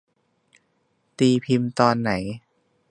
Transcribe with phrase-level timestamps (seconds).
[1.19, 2.11] ตีพิมพ์ตอนไหน